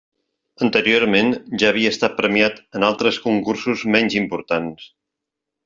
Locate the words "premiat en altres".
2.23-3.21